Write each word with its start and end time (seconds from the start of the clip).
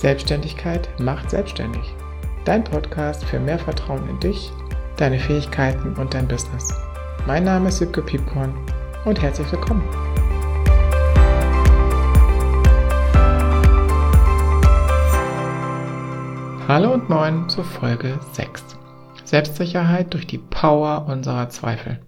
Selbstständigkeit 0.00 0.88
macht 0.98 1.28
selbstständig. 1.28 1.94
Dein 2.46 2.64
Podcast 2.64 3.22
für 3.22 3.38
mehr 3.38 3.58
Vertrauen 3.58 4.08
in 4.08 4.18
dich, 4.18 4.50
deine 4.96 5.18
Fähigkeiten 5.18 5.92
und 5.96 6.14
dein 6.14 6.26
Business. 6.26 6.72
Mein 7.26 7.44
Name 7.44 7.68
ist 7.68 7.76
Sipke 7.76 8.00
Piepkorn 8.00 8.54
und 9.04 9.20
herzlich 9.20 9.52
willkommen. 9.52 9.82
Hallo 16.66 16.94
und 16.94 17.10
moin 17.10 17.46
zur 17.50 17.64
Folge 17.64 18.18
6. 18.32 18.78
Selbstsicherheit 19.24 20.14
durch 20.14 20.26
die 20.26 20.38
Power 20.38 21.08
unserer 21.08 21.50
Zweifel. 21.50 22.00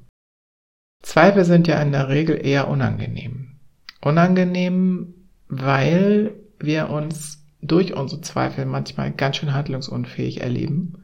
Zweifel 1.02 1.44
sind 1.44 1.68
ja 1.68 1.82
in 1.82 1.92
der 1.92 2.08
Regel 2.08 2.42
eher 2.42 2.68
unangenehm. 2.68 3.58
Unangenehm, 4.00 5.12
weil 5.48 6.32
wir 6.58 6.88
uns 6.88 7.41
durch 7.62 7.94
unsere 7.94 8.20
Zweifel 8.20 8.66
manchmal 8.66 9.12
ganz 9.12 9.36
schön 9.36 9.54
handlungsunfähig 9.54 10.40
erleben. 10.42 10.94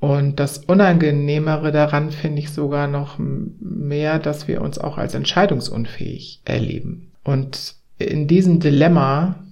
Und 0.00 0.40
das 0.40 0.58
Unangenehmere 0.58 1.72
daran 1.72 2.10
finde 2.10 2.38
ich 2.38 2.50
sogar 2.50 2.88
noch 2.88 3.16
mehr, 3.18 4.18
dass 4.18 4.48
wir 4.48 4.62
uns 4.62 4.78
auch 4.78 4.96
als 4.96 5.14
entscheidungsunfähig 5.14 6.40
erleben. 6.46 7.12
Und 7.22 7.74
in 7.98 8.26
diesem 8.26 8.60
Dilemma 8.60 9.44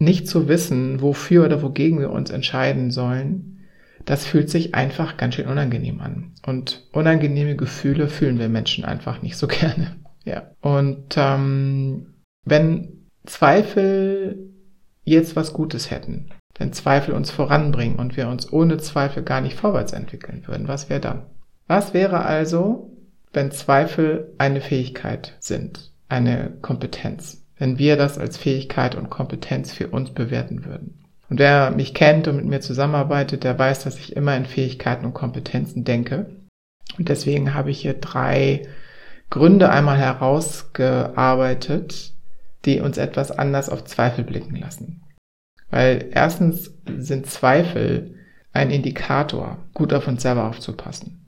nicht 0.00 0.26
zu 0.26 0.48
wissen, 0.48 1.00
wofür 1.00 1.44
oder 1.44 1.62
wogegen 1.62 2.00
wir 2.00 2.10
uns 2.10 2.30
entscheiden 2.30 2.90
sollen, 2.90 3.60
das 4.04 4.26
fühlt 4.26 4.50
sich 4.50 4.74
einfach 4.74 5.16
ganz 5.16 5.36
schön 5.36 5.46
unangenehm 5.46 6.00
an. 6.00 6.32
Und 6.44 6.88
unangenehme 6.92 7.54
Gefühle 7.54 8.08
fühlen 8.08 8.40
wir 8.40 8.48
Menschen 8.48 8.84
einfach 8.84 9.22
nicht 9.22 9.36
so 9.36 9.46
gerne. 9.48 9.96
Ja. 10.24 10.50
Und 10.60 11.14
ähm, 11.16 12.14
wenn 12.44 13.08
Zweifel 13.24 14.51
jetzt 15.04 15.36
was 15.36 15.52
Gutes 15.52 15.90
hätten, 15.90 16.30
wenn 16.56 16.72
Zweifel 16.72 17.14
uns 17.14 17.30
voranbringen 17.30 17.98
und 17.98 18.16
wir 18.16 18.28
uns 18.28 18.52
ohne 18.52 18.78
Zweifel 18.78 19.22
gar 19.22 19.40
nicht 19.40 19.56
vorwärts 19.56 19.92
entwickeln 19.92 20.44
würden, 20.46 20.68
was 20.68 20.88
wäre 20.88 21.00
dann? 21.00 21.22
Was 21.66 21.94
wäre 21.94 22.24
also, 22.24 22.90
wenn 23.32 23.50
Zweifel 23.50 24.32
eine 24.38 24.60
Fähigkeit 24.60 25.36
sind, 25.40 25.90
eine 26.08 26.52
Kompetenz, 26.60 27.44
wenn 27.58 27.78
wir 27.78 27.96
das 27.96 28.18
als 28.18 28.36
Fähigkeit 28.36 28.94
und 28.94 29.10
Kompetenz 29.10 29.72
für 29.72 29.88
uns 29.88 30.10
bewerten 30.10 30.64
würden? 30.64 30.98
Und 31.30 31.38
wer 31.38 31.70
mich 31.70 31.94
kennt 31.94 32.28
und 32.28 32.36
mit 32.36 32.44
mir 32.44 32.60
zusammenarbeitet, 32.60 33.42
der 33.42 33.58
weiß, 33.58 33.84
dass 33.84 33.98
ich 33.98 34.14
immer 34.14 34.36
in 34.36 34.44
Fähigkeiten 34.44 35.06
und 35.06 35.14
Kompetenzen 35.14 35.82
denke. 35.82 36.26
Und 36.98 37.08
deswegen 37.08 37.54
habe 37.54 37.70
ich 37.70 37.80
hier 37.80 37.94
drei 37.94 38.68
Gründe 39.30 39.70
einmal 39.70 39.96
herausgearbeitet, 39.96 42.12
die 42.64 42.80
uns 42.80 42.98
etwas 42.98 43.30
anders 43.30 43.68
auf 43.68 43.84
Zweifel 43.84 44.24
blicken 44.24 44.56
lassen. 44.56 45.02
Weil 45.70 46.10
erstens 46.12 46.74
sind 46.98 47.26
Zweifel 47.26 48.16
ein 48.52 48.70
Indikator, 48.70 49.58
gut 49.72 49.92
auf 49.94 50.06
uns 50.06 50.22
selber 50.22 50.48
aufzupassen. 50.48 51.26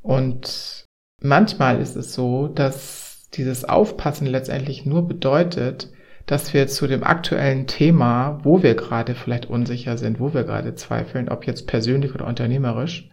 Und 0.00 0.84
manchmal 1.20 1.80
ist 1.80 1.96
es 1.96 2.14
so, 2.14 2.48
dass 2.48 3.28
dieses 3.34 3.64
Aufpassen 3.64 4.26
letztendlich 4.26 4.86
nur 4.86 5.06
bedeutet, 5.06 5.90
dass 6.26 6.52
wir 6.54 6.68
zu 6.68 6.86
dem 6.86 7.04
aktuellen 7.04 7.66
Thema, 7.66 8.40
wo 8.42 8.62
wir 8.62 8.74
gerade 8.74 9.14
vielleicht 9.14 9.46
unsicher 9.46 9.98
sind, 9.98 10.20
wo 10.20 10.34
wir 10.34 10.44
gerade 10.44 10.74
zweifeln, 10.74 11.28
ob 11.28 11.46
jetzt 11.46 11.66
persönlich 11.66 12.14
oder 12.14 12.26
unternehmerisch, 12.26 13.10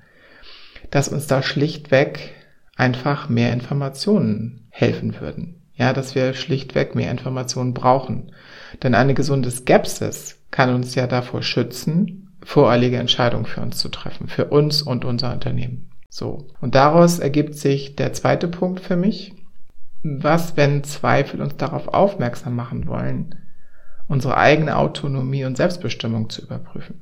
dass 0.91 1.08
uns 1.08 1.25
da 1.25 1.41
schlichtweg 1.41 2.33
einfach 2.75 3.30
mehr 3.30 3.53
Informationen 3.53 4.67
helfen 4.69 5.19
würden. 5.19 5.64
Ja, 5.76 5.94
dass 5.94 6.16
wir 6.16 6.34
schlichtweg 6.34 6.95
mehr 6.95 7.12
Informationen 7.12 7.73
brauchen. 7.73 8.31
Denn 8.81 8.95
eine 8.95 9.14
gesunde 9.14 9.52
Skepsis 9.52 10.42
kann 10.52 10.73
uns 10.73 10.95
ja 10.95 11.06
davor 11.06 11.42
schützen, 11.42 12.34
voreilige 12.44 12.98
Entscheidungen 12.98 13.45
für 13.45 13.62
uns 13.62 13.78
zu 13.78 13.90
treffen, 13.90 14.28
für 14.28 14.46
uns 14.46 14.81
und 14.81 15.03
unser 15.03 15.34
Unternehmen. 15.34 15.90
So. 16.09 16.48
Und 16.62 16.76
daraus 16.76 17.19
ergibt 17.19 17.56
sich 17.56 17.96
der 17.96 18.14
zweite 18.14 18.47
Punkt 18.47 18.80
für 18.80 18.96
mich. 18.96 19.34
Was, 20.03 20.56
wenn 20.56 20.84
Zweifel 20.84 21.41
uns 21.41 21.58
darauf 21.58 21.90
aufmerksam 21.90 22.56
machen 22.56 22.88
wollen, 22.88 23.35
unsere 24.08 24.38
eigene 24.38 24.78
Autonomie 24.78 25.46
und 25.46 25.58
Selbstbestimmung 25.58 26.30
zu 26.30 26.44
überprüfen? 26.44 27.02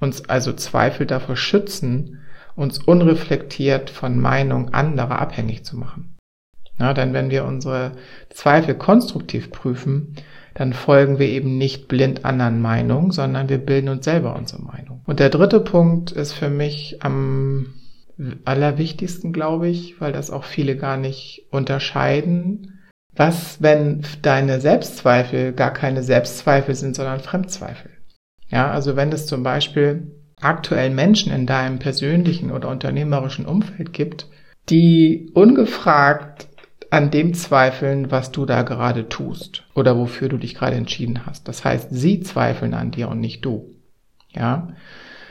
Uns 0.00 0.28
also 0.28 0.52
Zweifel 0.52 1.06
davor 1.06 1.36
schützen, 1.36 2.18
uns 2.56 2.78
unreflektiert 2.78 3.88
von 3.88 4.18
Meinung 4.18 4.74
anderer 4.74 5.20
abhängig 5.20 5.64
zu 5.64 5.76
machen. 5.78 6.11
Ja, 6.78 6.94
denn 6.94 7.12
wenn 7.12 7.30
wir 7.30 7.44
unsere 7.44 7.92
Zweifel 8.30 8.74
konstruktiv 8.74 9.50
prüfen, 9.50 10.16
dann 10.54 10.72
folgen 10.72 11.18
wir 11.18 11.28
eben 11.28 11.56
nicht 11.56 11.88
blind 11.88 12.24
anderen 12.24 12.60
Meinungen, 12.60 13.10
sondern 13.10 13.48
wir 13.48 13.58
bilden 13.58 13.88
uns 13.88 14.04
selber 14.04 14.36
unsere 14.36 14.62
Meinung. 14.62 15.00
Und 15.06 15.20
der 15.20 15.30
dritte 15.30 15.60
Punkt 15.60 16.12
ist 16.12 16.32
für 16.32 16.50
mich 16.50 17.02
am 17.02 17.74
allerwichtigsten, 18.44 19.32
glaube 19.32 19.68
ich, 19.68 20.00
weil 20.00 20.12
das 20.12 20.30
auch 20.30 20.44
viele 20.44 20.76
gar 20.76 20.96
nicht 20.96 21.46
unterscheiden. 21.50 22.78
Was, 23.14 23.60
wenn 23.60 24.02
deine 24.22 24.60
Selbstzweifel 24.60 25.52
gar 25.52 25.72
keine 25.72 26.02
Selbstzweifel 26.02 26.74
sind, 26.74 26.96
sondern 26.96 27.20
Fremdzweifel? 27.20 27.90
Ja, 28.48 28.70
also 28.70 28.96
wenn 28.96 29.12
es 29.12 29.26
zum 29.26 29.42
Beispiel 29.42 30.12
aktuell 30.40 30.90
Menschen 30.90 31.32
in 31.32 31.46
deinem 31.46 31.78
persönlichen 31.78 32.50
oder 32.50 32.68
unternehmerischen 32.68 33.46
Umfeld 33.46 33.92
gibt, 33.92 34.28
die 34.68 35.30
ungefragt 35.34 36.48
an 36.92 37.10
dem 37.10 37.32
zweifeln, 37.32 38.10
was 38.10 38.32
du 38.32 38.44
da 38.44 38.60
gerade 38.60 39.08
tust 39.08 39.64
oder 39.74 39.96
wofür 39.96 40.28
du 40.28 40.36
dich 40.36 40.54
gerade 40.54 40.76
entschieden 40.76 41.24
hast. 41.24 41.48
Das 41.48 41.64
heißt, 41.64 41.88
sie 41.90 42.20
zweifeln 42.20 42.74
an 42.74 42.90
dir 42.90 43.08
und 43.08 43.18
nicht 43.18 43.42
du. 43.46 43.74
Ja, 44.28 44.68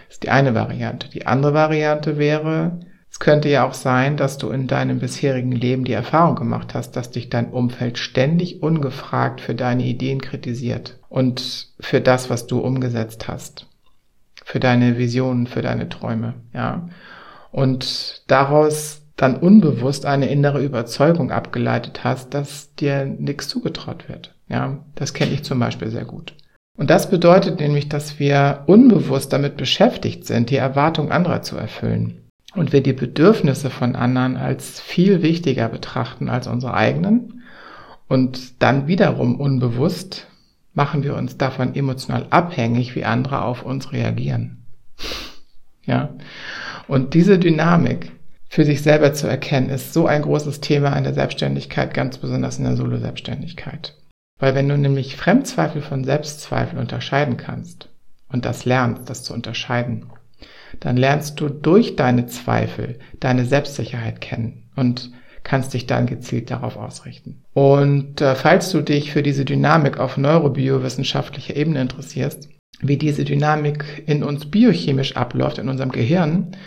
das 0.07 0.15
ist 0.15 0.23
die 0.23 0.31
eine 0.31 0.55
Variante. 0.55 1.07
Die 1.09 1.27
andere 1.27 1.53
Variante 1.53 2.17
wäre, 2.17 2.79
es 3.11 3.19
könnte 3.19 3.47
ja 3.47 3.63
auch 3.63 3.75
sein, 3.75 4.17
dass 4.17 4.39
du 4.39 4.49
in 4.49 4.65
deinem 4.65 4.97
bisherigen 4.97 5.51
Leben 5.51 5.83
die 5.83 5.93
Erfahrung 5.93 6.33
gemacht 6.33 6.73
hast, 6.73 6.95
dass 6.95 7.11
dich 7.11 7.29
dein 7.29 7.51
Umfeld 7.51 7.99
ständig 7.99 8.63
ungefragt 8.63 9.39
für 9.39 9.53
deine 9.53 9.83
Ideen 9.83 10.19
kritisiert 10.19 10.97
und 11.09 11.67
für 11.79 12.01
das, 12.01 12.31
was 12.31 12.47
du 12.47 12.57
umgesetzt 12.57 13.27
hast, 13.27 13.67
für 14.43 14.59
deine 14.59 14.97
Visionen, 14.97 15.45
für 15.45 15.61
deine 15.61 15.89
Träume, 15.89 16.33
ja. 16.55 16.89
Und 17.51 18.23
daraus 18.25 19.00
dann 19.21 19.35
unbewusst 19.35 20.07
eine 20.07 20.29
innere 20.29 20.63
Überzeugung 20.63 21.31
abgeleitet 21.31 22.03
hast, 22.03 22.33
dass 22.33 22.73
dir 22.73 23.05
nichts 23.05 23.47
zugetraut 23.47 24.09
wird. 24.09 24.33
Ja, 24.49 24.79
das 24.95 25.13
kenne 25.13 25.31
ich 25.31 25.43
zum 25.43 25.59
Beispiel 25.59 25.89
sehr 25.89 26.05
gut. 26.05 26.33
Und 26.75 26.89
das 26.89 27.07
bedeutet 27.07 27.59
nämlich, 27.59 27.87
dass 27.87 28.19
wir 28.19 28.63
unbewusst 28.65 29.31
damit 29.31 29.57
beschäftigt 29.57 30.25
sind, 30.25 30.49
die 30.49 30.55
Erwartung 30.55 31.11
anderer 31.11 31.43
zu 31.43 31.55
erfüllen. 31.55 32.29
Und 32.55 32.73
wir 32.73 32.81
die 32.81 32.93
Bedürfnisse 32.93 33.69
von 33.69 33.95
anderen 33.95 34.37
als 34.37 34.79
viel 34.79 35.21
wichtiger 35.21 35.69
betrachten 35.69 36.27
als 36.27 36.47
unsere 36.47 36.73
eigenen. 36.73 37.43
Und 38.07 38.63
dann 38.63 38.87
wiederum 38.87 39.39
unbewusst 39.39 40.27
machen 40.73 41.03
wir 41.03 41.15
uns 41.15 41.37
davon 41.37 41.75
emotional 41.75 42.25
abhängig, 42.31 42.95
wie 42.95 43.05
andere 43.05 43.43
auf 43.43 43.63
uns 43.63 43.91
reagieren. 43.91 44.65
Ja. 45.85 46.09
Und 46.87 47.13
diese 47.13 47.37
Dynamik, 47.37 48.11
für 48.51 48.65
sich 48.65 48.81
selber 48.81 49.13
zu 49.13 49.27
erkennen, 49.27 49.69
ist 49.69 49.93
so 49.93 50.07
ein 50.07 50.23
großes 50.23 50.59
Thema 50.59 50.97
in 50.97 51.05
der 51.05 51.13
Selbstständigkeit, 51.13 51.93
ganz 51.93 52.17
besonders 52.17 52.57
in 52.57 52.65
der 52.65 52.75
Solo-Selbstständigkeit. 52.75 53.95
Weil 54.39 54.55
wenn 54.55 54.67
du 54.67 54.77
nämlich 54.77 55.15
Fremdzweifel 55.15 55.81
von 55.81 56.03
Selbstzweifel 56.03 56.77
unterscheiden 56.77 57.37
kannst 57.37 57.87
und 58.27 58.43
das 58.43 58.65
lernst, 58.65 59.09
das 59.09 59.23
zu 59.23 59.33
unterscheiden, 59.33 60.07
dann 60.81 60.97
lernst 60.97 61.39
du 61.39 61.47
durch 61.47 61.95
deine 61.95 62.25
Zweifel 62.25 62.99
deine 63.21 63.45
Selbstsicherheit 63.45 64.19
kennen 64.19 64.69
und 64.75 65.11
kannst 65.43 65.73
dich 65.73 65.87
dann 65.87 66.05
gezielt 66.05 66.51
darauf 66.51 66.75
ausrichten. 66.75 67.45
Und 67.53 68.19
äh, 68.19 68.35
falls 68.35 68.69
du 68.71 68.81
dich 68.81 69.13
für 69.13 69.23
diese 69.23 69.45
Dynamik 69.45 69.97
auf 69.97 70.17
neurobiowissenschaftlicher 70.17 71.55
Ebene 71.55 71.79
interessierst, 71.79 72.49
wie 72.81 72.97
diese 72.97 73.23
Dynamik 73.23 74.03
in 74.07 74.23
uns 74.23 74.51
biochemisch 74.51 75.15
abläuft, 75.15 75.57
in 75.57 75.69
unserem 75.69 75.93
Gehirn, 75.93 76.57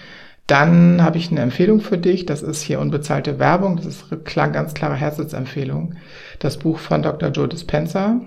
dann 0.47 1.03
habe 1.03 1.17
ich 1.17 1.31
eine 1.31 1.41
Empfehlung 1.41 1.81
für 1.81 1.97
dich. 1.97 2.27
Das 2.27 2.43
ist 2.43 2.63
hier 2.63 2.81
unbezahlte 2.81 3.39
Werbung. 3.39 3.77
Das 3.77 3.87
ist 3.87 4.05
eine 4.11 4.53
ganz 4.53 4.75
klare 4.75 4.97
Herzensempfehlung. 4.97 5.95
Das 6.39 6.59
Buch 6.59 6.79
von 6.79 7.03
Dr. 7.03 7.31
Joe 7.31 7.49
Dispenza, 7.49 8.21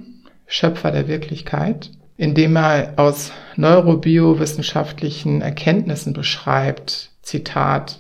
Schöpfer 0.48 0.92
der 0.92 1.08
Wirklichkeit, 1.08 1.92
in 2.16 2.34
dem 2.34 2.56
er 2.56 2.94
aus 2.96 3.32
neurobiowissenschaftlichen 3.56 5.42
Erkenntnissen 5.42 6.14
beschreibt, 6.14 7.12
Zitat, 7.22 8.00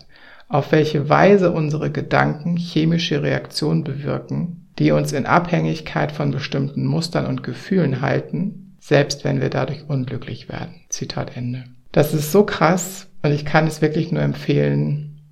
auf 0.49 0.71
welche 0.71 1.09
Weise 1.09 1.51
unsere 1.51 1.91
Gedanken 1.91 2.57
chemische 2.57 3.21
Reaktionen 3.21 3.83
bewirken, 3.83 4.67
die 4.79 4.91
uns 4.91 5.11
in 5.11 5.25
Abhängigkeit 5.25 6.11
von 6.11 6.31
bestimmten 6.31 6.85
Mustern 6.85 7.25
und 7.25 7.43
Gefühlen 7.43 8.01
halten, 8.01 8.75
selbst 8.79 9.23
wenn 9.25 9.41
wir 9.41 9.49
dadurch 9.49 9.89
unglücklich 9.89 10.49
werden. 10.49 10.75
Zitat 10.89 11.35
Ende. 11.35 11.65
Das 11.91 12.13
ist 12.13 12.31
so 12.31 12.45
krass, 12.45 13.06
und 13.23 13.31
ich 13.31 13.45
kann 13.45 13.67
es 13.67 13.81
wirklich 13.81 14.11
nur 14.11 14.21
empfehlen. 14.21 15.31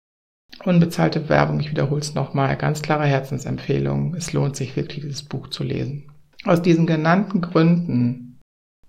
Unbezahlte 0.63 1.29
Werbung, 1.29 1.59
ich 1.59 1.69
wiederhole 1.69 2.01
es 2.01 2.15
nochmal, 2.15 2.55
ganz 2.55 2.81
klare 2.81 3.05
Herzensempfehlung. 3.05 4.15
Es 4.15 4.33
lohnt 4.33 4.55
sich 4.55 4.75
wirklich, 4.75 5.01
dieses 5.01 5.23
Buch 5.23 5.49
zu 5.49 5.63
lesen. 5.63 6.11
Aus 6.43 6.61
diesen 6.61 6.87
genannten 6.87 7.41
Gründen 7.41 8.39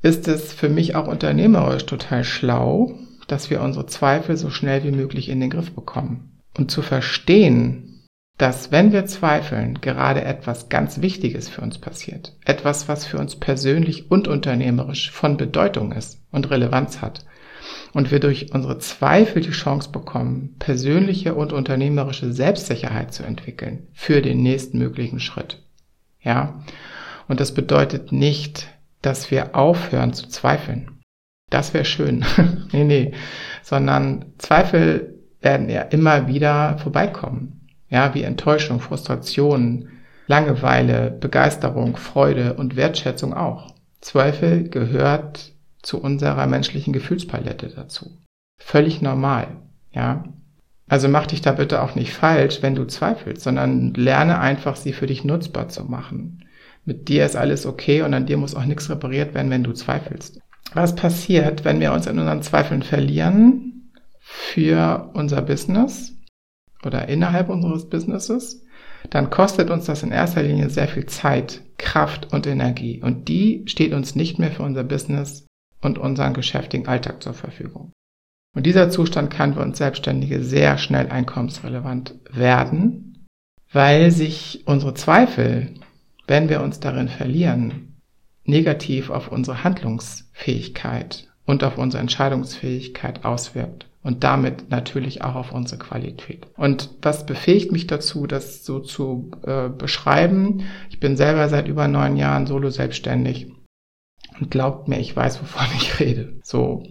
ist 0.02 0.28
es 0.28 0.52
für 0.52 0.68
mich 0.68 0.94
auch 0.94 1.08
unternehmerisch 1.08 1.86
total 1.86 2.24
schlau, 2.24 2.98
dass 3.26 3.50
wir 3.50 3.60
unsere 3.60 3.86
Zweifel 3.86 4.36
so 4.36 4.50
schnell 4.50 4.84
wie 4.84 4.92
möglich 4.92 5.28
in 5.28 5.40
den 5.40 5.50
Griff 5.50 5.74
bekommen. 5.74 6.40
Und 6.56 6.70
zu 6.70 6.82
verstehen, 6.82 8.04
dass 8.38 8.70
wenn 8.70 8.92
wir 8.92 9.06
zweifeln, 9.06 9.80
gerade 9.80 10.22
etwas 10.22 10.68
ganz 10.68 11.00
Wichtiges 11.00 11.48
für 11.48 11.62
uns 11.62 11.78
passiert. 11.78 12.36
Etwas, 12.44 12.88
was 12.88 13.06
für 13.06 13.18
uns 13.18 13.36
persönlich 13.36 14.10
und 14.10 14.28
unternehmerisch 14.28 15.10
von 15.10 15.36
Bedeutung 15.36 15.92
ist 15.92 16.22
und 16.30 16.50
Relevanz 16.50 17.00
hat. 17.00 17.24
Und 17.92 18.10
wir 18.10 18.20
durch 18.20 18.52
unsere 18.52 18.78
Zweifel 18.78 19.42
die 19.42 19.50
Chance 19.50 19.90
bekommen, 19.90 20.56
persönliche 20.58 21.34
und 21.34 21.52
unternehmerische 21.52 22.32
Selbstsicherheit 22.32 23.12
zu 23.14 23.22
entwickeln 23.22 23.88
für 23.92 24.20
den 24.20 24.42
nächsten 24.42 24.78
möglichen 24.78 25.20
Schritt. 25.20 25.62
Ja. 26.20 26.62
Und 27.28 27.40
das 27.40 27.54
bedeutet 27.54 28.12
nicht, 28.12 28.68
dass 29.02 29.30
wir 29.30 29.54
aufhören 29.56 30.12
zu 30.12 30.28
zweifeln. 30.28 31.00
Das 31.50 31.74
wäre 31.74 31.84
schön. 31.84 32.24
nee, 32.72 32.84
nee. 32.84 33.12
Sondern 33.62 34.26
Zweifel 34.38 35.14
werden 35.40 35.68
ja 35.68 35.82
immer 35.82 36.26
wieder 36.26 36.78
vorbeikommen. 36.78 37.68
Ja, 37.88 38.14
wie 38.14 38.22
Enttäuschung, 38.22 38.80
Frustration, 38.80 39.88
Langeweile, 40.26 41.12
Begeisterung, 41.12 41.96
Freude 41.96 42.54
und 42.54 42.74
Wertschätzung 42.74 43.32
auch. 43.32 43.74
Zweifel 44.00 44.68
gehört 44.68 45.52
zu 45.86 46.00
unserer 46.02 46.48
menschlichen 46.48 46.92
Gefühlspalette 46.92 47.68
dazu. 47.68 48.18
Völlig 48.58 49.02
normal, 49.02 49.62
ja. 49.92 50.24
Also 50.88 51.08
mach 51.08 51.26
dich 51.26 51.40
da 51.40 51.52
bitte 51.52 51.80
auch 51.80 51.94
nicht 51.94 52.12
falsch, 52.12 52.60
wenn 52.60 52.74
du 52.74 52.86
zweifelst, 52.86 53.42
sondern 53.42 53.94
lerne 53.94 54.40
einfach, 54.40 54.74
sie 54.74 54.92
für 54.92 55.06
dich 55.06 55.24
nutzbar 55.24 55.68
zu 55.68 55.84
machen. 55.84 56.44
Mit 56.84 57.08
dir 57.08 57.24
ist 57.24 57.36
alles 57.36 57.66
okay 57.66 58.02
und 58.02 58.14
an 58.14 58.26
dir 58.26 58.36
muss 58.36 58.54
auch 58.54 58.64
nichts 58.64 58.90
repariert 58.90 59.34
werden, 59.34 59.50
wenn 59.50 59.64
du 59.64 59.72
zweifelst. 59.72 60.40
Was 60.74 60.96
passiert, 60.96 61.64
wenn 61.64 61.80
wir 61.80 61.92
uns 61.92 62.06
in 62.06 62.18
unseren 62.18 62.42
Zweifeln 62.42 62.82
verlieren 62.82 63.92
für 64.18 65.10
unser 65.14 65.42
Business 65.42 66.14
oder 66.84 67.08
innerhalb 67.08 67.48
unseres 67.48 67.88
Businesses? 67.88 68.64
Dann 69.10 69.30
kostet 69.30 69.70
uns 69.70 69.84
das 69.86 70.02
in 70.02 70.10
erster 70.10 70.42
Linie 70.42 70.68
sehr 70.68 70.88
viel 70.88 71.06
Zeit, 71.06 71.62
Kraft 71.78 72.32
und 72.32 72.46
Energie. 72.46 73.00
Und 73.02 73.28
die 73.28 73.62
steht 73.66 73.92
uns 73.92 74.16
nicht 74.16 74.40
mehr 74.40 74.50
für 74.50 74.64
unser 74.64 74.82
Business 74.82 75.45
und 75.86 75.98
unseren 75.98 76.34
geschäftigen 76.34 76.86
Alltag 76.86 77.22
zur 77.22 77.34
Verfügung. 77.34 77.92
Und 78.54 78.66
dieser 78.66 78.90
Zustand 78.90 79.30
kann 79.30 79.54
für 79.54 79.60
uns 79.60 79.78
Selbstständige 79.78 80.42
sehr 80.42 80.78
schnell 80.78 81.08
einkommensrelevant 81.08 82.14
werden, 82.30 83.26
weil 83.72 84.10
sich 84.10 84.62
unsere 84.66 84.94
Zweifel 84.94 85.74
wenn 86.26 86.48
wir 86.48 86.62
uns 86.62 86.80
darin 86.80 87.08
verlieren, 87.08 87.96
negativ 88.44 89.10
auf 89.10 89.30
unsere 89.30 89.64
Handlungsfähigkeit 89.64 91.28
und 91.44 91.64
auf 91.64 91.78
unsere 91.78 92.00
Entscheidungsfähigkeit 92.00 93.24
auswirkt 93.24 93.86
und 94.02 94.24
damit 94.24 94.70
natürlich 94.70 95.22
auch 95.22 95.34
auf 95.34 95.52
unsere 95.52 95.78
Qualität. 95.78 96.46
Und 96.56 96.90
was 97.02 97.26
befähigt 97.26 97.72
mich 97.72 97.86
dazu, 97.86 98.26
das 98.26 98.64
so 98.64 98.80
zu 98.80 99.30
äh, 99.44 99.68
beschreiben? 99.68 100.64
Ich 100.90 101.00
bin 101.00 101.16
selber 101.16 101.48
seit 101.48 101.68
über 101.68 101.88
neun 101.88 102.16
Jahren 102.16 102.46
solo 102.46 102.70
selbstständig 102.70 103.52
und 104.40 104.50
glaubt 104.50 104.88
mir, 104.88 104.98
ich 104.98 105.14
weiß, 105.14 105.40
wovon 105.40 105.66
ich 105.76 106.00
rede. 106.00 106.38
So. 106.42 106.82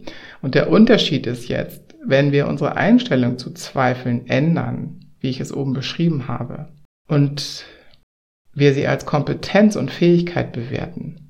Und 0.42 0.56
der 0.56 0.70
Unterschied 0.70 1.28
ist 1.28 1.48
jetzt, 1.48 1.96
wenn 2.06 2.32
wir 2.32 2.48
unsere 2.48 2.76
Einstellung 2.76 3.38
zu 3.38 3.52
Zweifeln 3.52 4.28
ändern, 4.28 5.00
wie 5.20 5.30
ich 5.30 5.40
es 5.40 5.54
oben 5.54 5.74
beschrieben 5.74 6.28
habe, 6.28 6.70
und 7.08 7.66
wir 8.54 8.74
sie 8.74 8.88
als 8.88 9.06
Kompetenz 9.06 9.76
und 9.76 9.92
Fähigkeit 9.92 10.54
bewerten, 10.54 11.26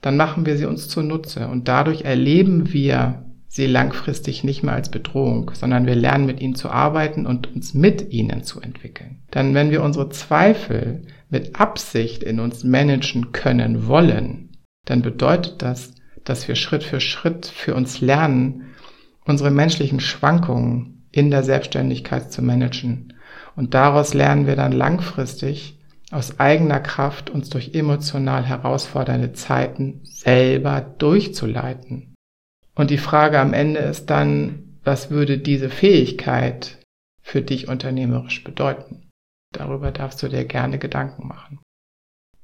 dann 0.00 0.16
machen 0.16 0.46
wir 0.46 0.56
sie 0.56 0.66
uns 0.66 0.88
zunutze 0.88 1.48
und 1.48 1.68
dadurch 1.68 2.02
erleben 2.02 2.72
wir 2.72 3.24
sie 3.46 3.66
langfristig 3.66 4.44
nicht 4.44 4.62
mehr 4.62 4.72
als 4.72 4.90
Bedrohung, 4.90 5.50
sondern 5.52 5.86
wir 5.86 5.94
lernen 5.94 6.24
mit 6.24 6.40
ihnen 6.40 6.54
zu 6.54 6.70
arbeiten 6.70 7.26
und 7.26 7.54
uns 7.54 7.74
mit 7.74 8.10
ihnen 8.10 8.44
zu 8.44 8.62
entwickeln. 8.62 9.18
Dann, 9.30 9.52
wenn 9.54 9.70
wir 9.70 9.82
unsere 9.82 10.08
Zweifel 10.08 11.02
mit 11.28 11.60
Absicht 11.60 12.22
in 12.22 12.40
uns 12.40 12.64
managen 12.64 13.32
können 13.32 13.86
wollen, 13.86 14.51
dann 14.86 15.02
bedeutet 15.02 15.62
das, 15.62 15.92
dass 16.24 16.48
wir 16.48 16.54
Schritt 16.54 16.84
für 16.84 17.00
Schritt 17.00 17.46
für 17.46 17.74
uns 17.74 18.00
lernen, 18.00 18.74
unsere 19.24 19.50
menschlichen 19.50 20.00
Schwankungen 20.00 21.06
in 21.10 21.30
der 21.30 21.42
Selbstständigkeit 21.42 22.32
zu 22.32 22.42
managen. 22.42 23.14
Und 23.54 23.74
daraus 23.74 24.14
lernen 24.14 24.46
wir 24.46 24.56
dann 24.56 24.72
langfristig, 24.72 25.78
aus 26.10 26.38
eigener 26.38 26.80
Kraft 26.80 27.30
uns 27.30 27.48
durch 27.48 27.74
emotional 27.74 28.44
herausfordernde 28.44 29.32
Zeiten 29.32 30.00
selber 30.04 30.80
durchzuleiten. 30.80 32.14
Und 32.74 32.90
die 32.90 32.98
Frage 32.98 33.38
am 33.40 33.54
Ende 33.54 33.80
ist 33.80 34.10
dann, 34.10 34.78
was 34.84 35.10
würde 35.10 35.38
diese 35.38 35.70
Fähigkeit 35.70 36.78
für 37.22 37.40
dich 37.40 37.68
unternehmerisch 37.68 38.44
bedeuten? 38.44 39.08
Darüber 39.52 39.90
darfst 39.90 40.22
du 40.22 40.28
dir 40.28 40.44
gerne 40.44 40.78
Gedanken 40.78 41.28
machen. 41.28 41.60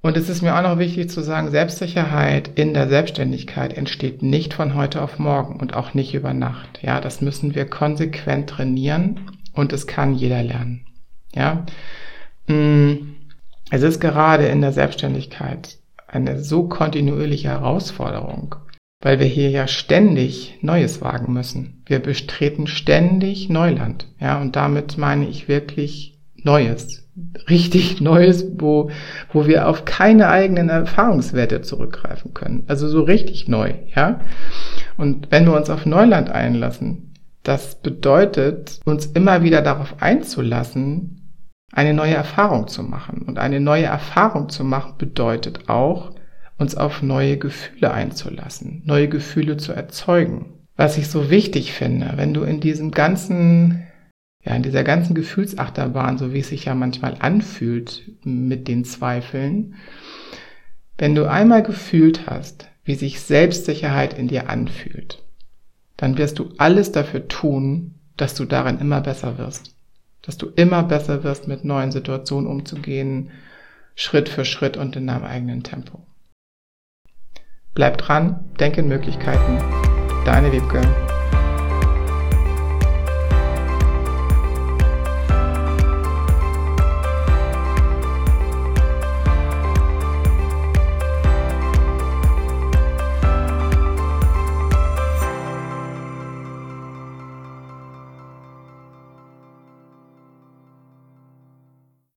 Und 0.00 0.16
es 0.16 0.28
ist 0.28 0.42
mir 0.42 0.56
auch 0.56 0.62
noch 0.62 0.78
wichtig 0.78 1.10
zu 1.10 1.22
sagen, 1.22 1.50
Selbstsicherheit 1.50 2.50
in 2.54 2.72
der 2.72 2.88
Selbstständigkeit 2.88 3.76
entsteht 3.76 4.22
nicht 4.22 4.54
von 4.54 4.74
heute 4.74 5.02
auf 5.02 5.18
morgen 5.18 5.58
und 5.58 5.74
auch 5.74 5.92
nicht 5.92 6.14
über 6.14 6.32
Nacht. 6.32 6.80
Ja, 6.82 7.00
das 7.00 7.20
müssen 7.20 7.54
wir 7.54 7.64
konsequent 7.64 8.48
trainieren 8.48 9.20
und 9.52 9.72
es 9.72 9.86
kann 9.88 10.14
jeder 10.14 10.42
lernen. 10.42 10.86
Ja, 11.34 11.66
mm. 12.46 13.16
Es 13.70 13.82
ist 13.82 14.00
gerade 14.00 14.46
in 14.46 14.62
der 14.62 14.72
Selbstständigkeit 14.72 15.78
eine 16.06 16.42
so 16.42 16.68
kontinuierliche 16.68 17.48
Herausforderung, 17.48 18.54
weil 19.02 19.18
wir 19.18 19.26
hier 19.26 19.50
ja 19.50 19.66
ständig 19.66 20.58
Neues 20.62 21.02
wagen 21.02 21.34
müssen. 21.34 21.82
Wir 21.84 21.98
betreten 21.98 22.66
ständig 22.66 23.50
Neuland, 23.50 24.06
ja, 24.18 24.40
und 24.40 24.56
damit 24.56 24.96
meine 24.96 25.28
ich 25.28 25.48
wirklich 25.48 26.18
Neues, 26.36 27.07
richtig 27.48 28.00
Neues, 28.00 28.46
wo, 28.58 28.90
wo 29.32 29.46
wir 29.46 29.68
auf 29.68 29.84
keine 29.84 30.28
eigenen 30.28 30.68
Erfahrungswerte 30.68 31.62
zurückgreifen 31.62 32.34
können. 32.34 32.64
Also 32.66 32.88
so 32.88 33.02
richtig 33.02 33.48
neu, 33.48 33.74
ja. 33.94 34.20
Und 34.96 35.30
wenn 35.30 35.46
wir 35.46 35.56
uns 35.56 35.70
auf 35.70 35.86
Neuland 35.86 36.30
einlassen, 36.30 37.14
das 37.42 37.80
bedeutet, 37.80 38.80
uns 38.84 39.06
immer 39.06 39.42
wieder 39.42 39.62
darauf 39.62 40.02
einzulassen, 40.02 41.18
eine 41.72 41.94
neue 41.94 42.14
Erfahrung 42.14 42.68
zu 42.68 42.82
machen. 42.82 43.22
Und 43.22 43.38
eine 43.38 43.60
neue 43.60 43.84
Erfahrung 43.84 44.48
zu 44.48 44.64
machen 44.64 44.94
bedeutet 44.98 45.68
auch, 45.68 46.12
uns 46.58 46.74
auf 46.74 47.02
neue 47.02 47.38
Gefühle 47.38 47.92
einzulassen, 47.92 48.82
neue 48.84 49.08
Gefühle 49.08 49.56
zu 49.56 49.72
erzeugen. 49.72 50.54
Was 50.76 50.98
ich 50.98 51.08
so 51.08 51.30
wichtig 51.30 51.72
finde, 51.72 52.12
wenn 52.16 52.34
du 52.34 52.42
in 52.42 52.60
diesem 52.60 52.90
ganzen, 52.90 53.84
ja, 54.44 54.54
in 54.54 54.62
dieser 54.62 54.84
ganzen 54.84 55.14
Gefühlsachterbahn, 55.14 56.18
so 56.18 56.32
wie 56.32 56.40
es 56.40 56.48
sich 56.48 56.66
ja 56.66 56.74
manchmal 56.74 57.16
anfühlt 57.18 58.10
mit 58.24 58.68
den 58.68 58.84
Zweifeln, 58.84 59.74
wenn 60.96 61.14
du 61.14 61.28
einmal 61.28 61.62
gefühlt 61.62 62.26
hast, 62.26 62.68
wie 62.84 62.94
sich 62.94 63.20
Selbstsicherheit 63.20 64.18
in 64.18 64.28
dir 64.28 64.48
anfühlt, 64.48 65.22
dann 65.96 66.18
wirst 66.18 66.38
du 66.38 66.50
alles 66.58 66.92
dafür 66.92 67.28
tun, 67.28 67.94
dass 68.16 68.34
du 68.34 68.44
darin 68.44 68.78
immer 68.78 69.00
besser 69.00 69.38
wirst 69.38 69.74
dass 70.28 70.36
du 70.36 70.48
immer 70.56 70.82
besser 70.82 71.24
wirst, 71.24 71.48
mit 71.48 71.64
neuen 71.64 71.90
Situationen 71.90 72.50
umzugehen, 72.50 73.30
Schritt 73.94 74.28
für 74.28 74.44
Schritt 74.44 74.76
und 74.76 74.94
in 74.94 75.06
deinem 75.06 75.24
eigenen 75.24 75.62
Tempo. 75.62 76.06
Bleib 77.74 77.96
dran, 77.96 78.44
denk 78.60 78.76
in 78.76 78.88
Möglichkeiten. 78.88 79.58
Deine 80.26 80.52
Wiebke. 80.52 80.82